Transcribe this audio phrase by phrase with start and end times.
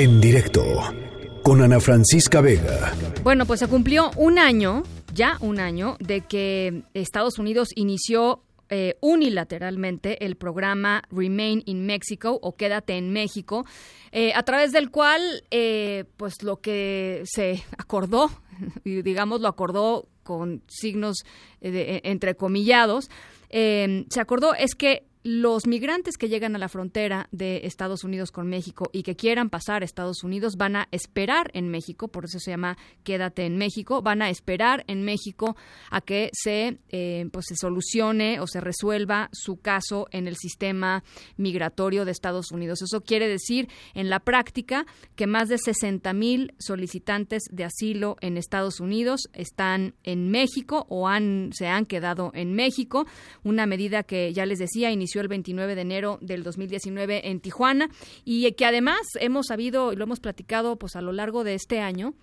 [0.00, 0.64] En directo
[1.42, 2.94] con Ana Francisca Vega.
[3.22, 8.96] Bueno, pues se cumplió un año, ya un año, de que Estados Unidos inició eh,
[9.02, 13.66] unilateralmente el programa Remain in Mexico o Quédate en México,
[14.10, 18.30] eh, a través del cual, eh, pues lo que se acordó,
[18.84, 21.24] digamos lo acordó con signos
[21.60, 23.10] de, entrecomillados,
[23.50, 28.48] se acordó es que los migrantes que llegan a la frontera de Estados Unidos con
[28.48, 32.38] México y que quieran pasar a Estados Unidos van a esperar en México, por eso
[32.38, 35.56] se llama Quédate en México, van a esperar en México
[35.90, 41.04] a que se, eh, pues se solucione o se resuelva su caso en el sistema
[41.36, 42.80] migratorio de Estados Unidos.
[42.80, 48.38] Eso quiere decir, en la práctica, que más de 60 mil solicitantes de asilo en
[48.38, 53.06] Estados Unidos están en México o han, se han quedado en México,
[53.42, 57.90] una medida que ya les decía, inició el 29 de enero del 2019 en Tijuana
[58.24, 61.80] y que además hemos sabido y lo hemos platicado pues a lo largo de este
[61.80, 62.14] año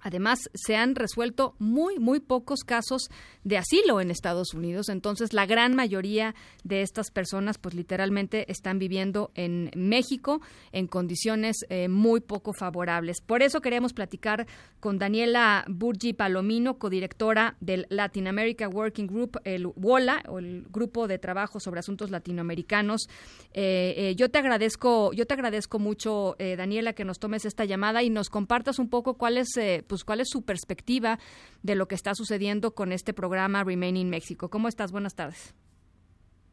[0.00, 3.08] Además, se han resuelto muy, muy pocos casos
[3.44, 4.88] de asilo en Estados Unidos.
[4.88, 10.40] Entonces, la gran mayoría de estas personas, pues literalmente están viviendo en México
[10.72, 13.20] en condiciones eh, muy poco favorables.
[13.20, 14.46] Por eso queremos platicar
[14.80, 21.08] con Daniela Burgi Palomino, codirectora del Latin America Working Group, el WOLA, o el Grupo
[21.08, 23.08] de Trabajo sobre Asuntos Latinoamericanos.
[23.54, 28.02] Eh, eh, yo te agradezco, yo te agradezco mucho, Daniela, que nos tomes esta llamada
[28.02, 29.48] y nos compartas un poco cuál es
[29.86, 31.18] pues cuál es su perspectiva
[31.62, 34.48] de lo que está sucediendo con este programa Remaining México.
[34.48, 34.92] ¿Cómo estás?
[34.92, 35.54] Buenas tardes.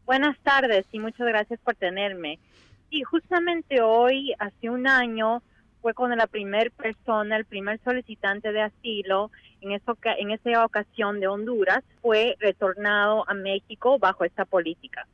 [0.05, 2.39] Buenas tardes y muchas gracias por tenerme.
[2.89, 5.41] Y justamente hoy, hace un año,
[5.81, 11.19] fue cuando la primera persona, el primer solicitante de asilo, en, eso, en esa ocasión
[11.19, 15.05] de Honduras, fue retornado a México bajo esta política.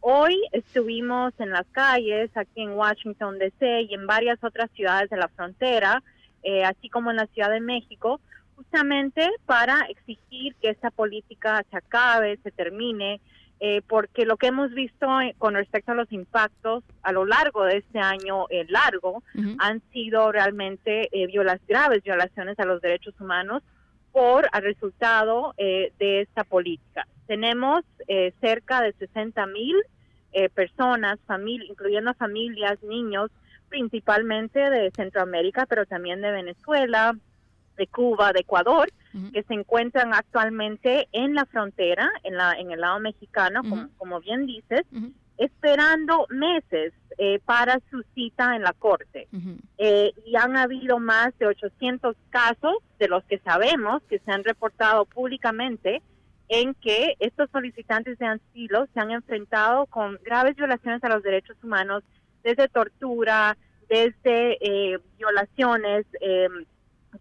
[0.00, 3.82] Hoy estuvimos en las calles, aquí en Washington, D.C.
[3.82, 6.02] y en varias otras ciudades de la frontera,
[6.42, 8.20] eh, así como en la Ciudad de México,
[8.56, 13.20] justamente para exigir que esta política se acabe, se termine,
[13.60, 17.64] eh, porque lo que hemos visto eh, con respecto a los impactos a lo largo
[17.64, 19.22] de este año largo
[19.58, 23.62] han sido realmente violas, graves violaciones a los derechos humanos
[24.10, 27.06] por el resultado de esta política.
[27.26, 27.84] Tenemos
[28.40, 29.76] cerca de 60 mil
[30.54, 31.18] personas,
[31.68, 33.30] incluyendo familias, niños,
[33.72, 37.16] principalmente de Centroamérica, pero también de Venezuela,
[37.78, 38.92] de Cuba, de Ecuador,
[39.32, 43.62] que se encuentran actualmente en la frontera, en, la, en el lado mexicano,
[43.96, 44.82] como, bien dices,
[45.38, 49.26] esperando meses eh, para su cita en la corte.
[49.78, 54.44] Eh, y han habido más de 800 casos de los que sabemos que se han
[54.44, 56.02] reportado públicamente
[56.48, 61.56] en que estos solicitantes de asilo se han enfrentado con graves violaciones a los derechos
[61.62, 62.04] humanos,
[62.42, 63.56] desde tortura,
[63.88, 66.48] desde eh, violaciones, eh,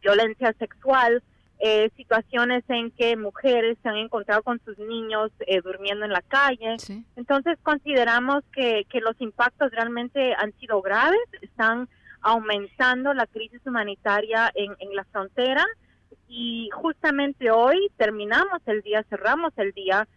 [0.02, 1.22] violencia sexual,
[1.59, 5.32] eh, situaciones en que mujeres se han encontrado con sus niños
[5.64, 6.78] durmiendo en la calle.
[7.16, 11.88] Entonces consideramos que, que los impactos realmente han sido graves, están
[12.22, 15.66] aumentando la crisis humanitaria en, en la frontera
[16.28, 20.08] y justamente hoy terminamos el día, cerramos el día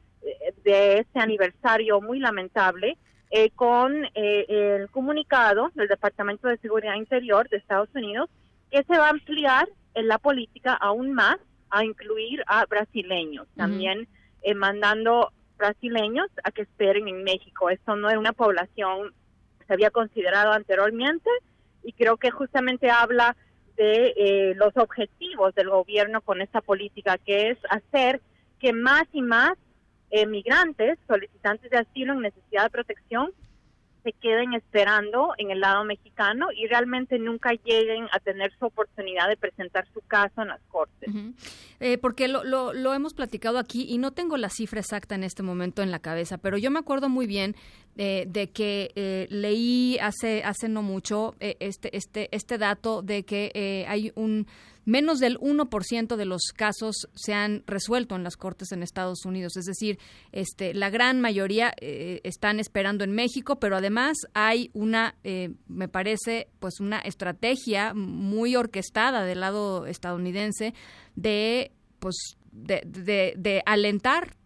[0.64, 2.96] de este aniversario muy lamentable
[3.36, 8.30] eh, con eh, el comunicado del Departamento de Seguridad Interior de Estados Unidos
[8.70, 14.06] que se va a ampliar en la política aún más a incluir a brasileños, también
[14.42, 17.70] eh, mandando brasileños a que esperen en México.
[17.70, 19.12] Esto no es una población
[19.58, 21.28] que se había considerado anteriormente
[21.82, 23.36] y creo que justamente habla
[23.76, 28.20] de los objetivos del gobierno con esta política, que es hacer
[28.60, 29.54] que más y más
[30.28, 33.32] migrantes, solicitantes de asilo en necesidad de protección,
[34.04, 39.28] se queden esperando en el lado mexicano y realmente nunca lleguen a tener su oportunidad
[39.28, 41.10] de presentar su caso en las cortes.
[41.80, 45.42] Eh, porque lo, lo, hemos platicado aquí y no tengo la cifra exacta en este
[45.42, 47.56] momento en la cabeza, pero yo me acuerdo muy bien
[47.96, 53.86] eh, de que eh, leí hace, hace no mucho este, este, este dato de que
[53.88, 54.46] hay un
[54.84, 59.56] menos del 1% de los casos se han resuelto en las cortes en Estados Unidos.
[59.56, 59.98] Es decir,
[60.32, 65.88] este, la gran mayoría eh, están esperando en México, pero además hay una, eh, me
[65.88, 70.74] parece, pues una estrategia muy orquestada del lado estadounidense
[71.16, 74.36] de pues de, de, alentar,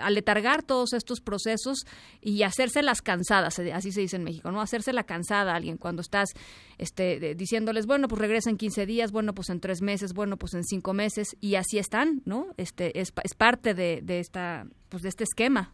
[0.00, 1.84] aletargar todos estos procesos
[2.20, 4.60] y hacerse las cansadas, así se dice en México, ¿no?
[4.60, 6.30] Hacerse la cansada a alguien cuando estás
[6.78, 10.54] este, diciéndoles, bueno, pues regresa en 15 días, bueno, pues en tres meses, bueno, pues
[10.54, 12.48] en cinco meses, y así están, ¿no?
[12.56, 15.72] Este, es, es parte de, de, esta, pues de este esquema.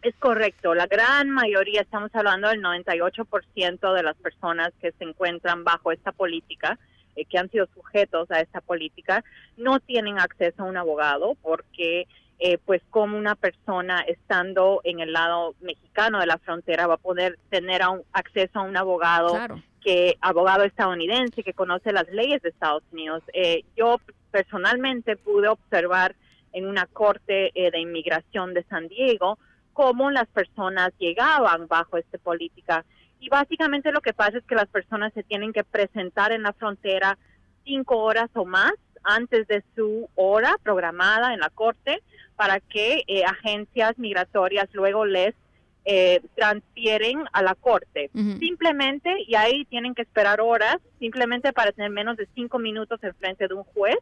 [0.00, 5.62] Es correcto, la gran mayoría, estamos hablando del 98% de las personas que se encuentran
[5.62, 6.76] bajo esta política,
[7.16, 9.24] eh, que han sido sujetos a esta política,
[9.56, 12.06] no tienen acceso a un abogado porque
[12.38, 16.98] eh, pues como una persona estando en el lado mexicano de la frontera va a
[16.98, 17.82] poder tener
[18.12, 19.38] acceso a un abogado
[19.80, 23.22] que abogado estadounidense que conoce las leyes de Estados Unidos.
[23.32, 24.00] Eh, yo
[24.30, 26.14] personalmente pude observar
[26.52, 29.38] en una corte de inmigración de San Diego
[29.72, 32.84] cómo las personas llegaban bajo esta política.
[33.22, 36.52] Y básicamente lo que pasa es que las personas se tienen que presentar en la
[36.52, 37.16] frontera
[37.64, 38.72] cinco horas o más
[39.04, 42.02] antes de su hora programada en la corte
[42.34, 45.36] para que eh, agencias migratorias luego les
[45.84, 48.10] eh, transfieren a la corte.
[48.40, 53.14] Simplemente, y ahí tienen que esperar horas, simplemente para tener menos de cinco minutos en
[53.14, 53.98] frente de un juez,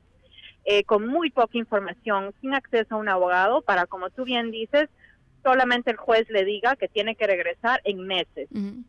[0.65, 4.89] eh, con muy poca información, sin acceso a un abogado, para, como tú bien dices,
[5.43, 8.49] solamente el juez le diga que tiene que regresar en meses.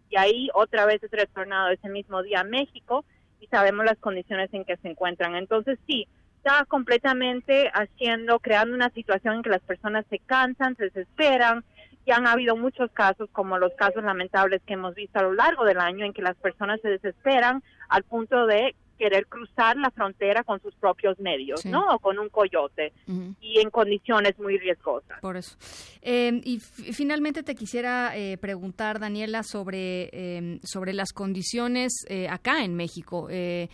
[0.09, 3.05] Y ahí otra vez es retornado ese mismo día a México
[3.39, 5.35] y sabemos las condiciones en que se encuentran.
[5.35, 6.07] Entonces sí,
[6.37, 11.63] está completamente haciendo, creando una situación en que las personas se cansan, se desesperan.
[12.03, 15.65] Y han habido muchos casos, como los casos lamentables que hemos visto a lo largo
[15.65, 20.43] del año, en que las personas se desesperan al punto de querer cruzar la frontera
[20.43, 21.83] con sus propios medios, ¿no?
[21.95, 22.93] O con un coyote
[23.41, 25.19] y en condiciones muy riesgosas.
[25.21, 25.57] Por eso.
[26.03, 32.63] Em, y finalmente te quisiera eh, preguntar, Daniela, sobre, em, sobre las condiciones eh, acá
[32.63, 33.25] en México.
[33.31, 33.69] Eh,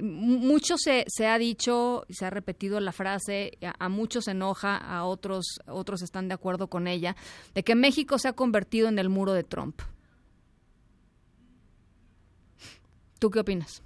[0.00, 4.76] mucho se, se ha dicho, se ha repetido la frase, a, a muchos se enoja,
[4.76, 7.16] a otros, otros están de acuerdo con ella,
[7.52, 9.80] de que México se ha convertido en el muro de Trump.
[13.18, 13.82] ¿Tú qué opinas?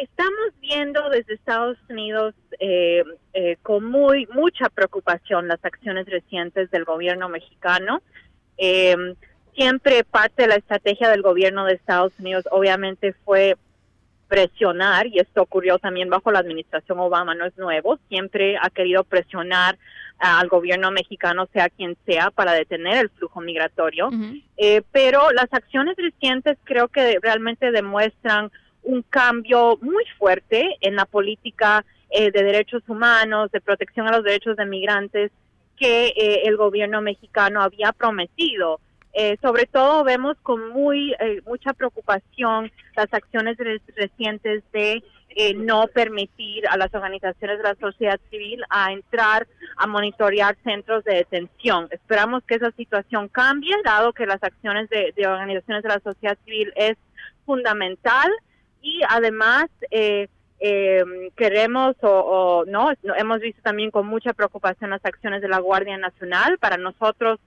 [0.00, 3.02] Estamos viendo desde Estados Unidos eh,
[3.32, 8.02] eh, con muy mucha preocupación las acciones recientes del gobierno mexicano.
[8.56, 8.96] Eh,
[9.54, 13.56] siempre parte de la estrategia del gobierno de Estados Unidos obviamente fue
[14.28, 19.02] presionar, y esto ocurrió también bajo la administración Obama, no es nuevo, siempre ha querido
[19.02, 19.78] presionar
[20.18, 24.10] al gobierno mexicano, sea quien sea, para detener el flujo migratorio.
[24.92, 28.50] pero las acciones recientes creo que realmente demuestran
[28.82, 34.24] un cambio muy fuerte en la política eh, de derechos humanos, de protección a los
[34.24, 35.30] derechos de migrantes
[35.76, 38.80] que eh, el gobierno mexicano había prometido.
[39.12, 41.14] Eh, sobre todo vemos con muy
[41.46, 43.56] mucha preocupación las acciones
[43.96, 45.02] recientes de
[45.56, 49.46] no permitir a las organizaciones de la sociedad civil a entrar
[49.76, 51.88] a monitorear centros de detención.
[51.90, 56.72] Esperamos que esa situación cambie, dado que las acciones de organizaciones de la sociedad civil
[56.74, 56.96] es
[57.44, 58.30] fundamental
[58.82, 60.28] y además eh,
[60.60, 61.04] eh,
[61.36, 66.58] queremos o, no hemos visto también con mucha preocupación las acciones de la Guardia Nacional.
[66.58, 67.38] Para nosotros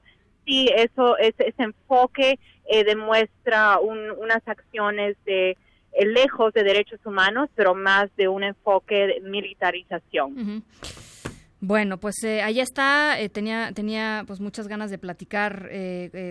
[0.45, 5.57] sí eso ese, enfoque eh, demuestra unas acciones de
[6.05, 10.63] lejos de derechos humanos pero más de un enfoque de militarización
[11.61, 13.15] Bueno, pues eh, ahí está.
[13.31, 15.69] tenía tenía pues muchas ganas de platicar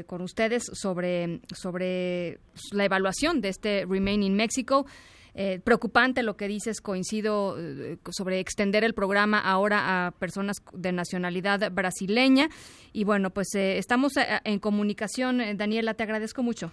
[0.06, 2.38] con ustedes sobre sobre
[2.73, 4.87] la evaluación de este Remain in Mexico.
[5.35, 10.93] Eh, preocupante lo que dices, coincido eh, sobre extender el programa ahora a personas de
[10.93, 12.49] nacionalidad brasileña.
[12.93, 15.56] Y bueno, pues eh, estamos en comunicación.
[15.56, 16.73] Daniela, te agradezco mucho.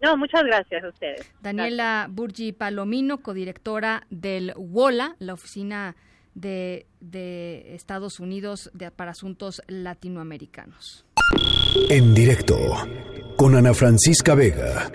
[0.00, 1.32] No, muchas gracias a ustedes.
[1.40, 5.94] Daniela Burgi Palomino, codirectora del WOLA, la oficina
[6.34, 11.04] de, de Estados Unidos de, para asuntos latinoamericanos.
[11.88, 12.58] En directo
[13.36, 14.90] con Ana Francisca Vega.